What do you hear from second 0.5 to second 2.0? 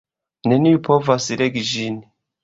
Neniu povas legi ĝin.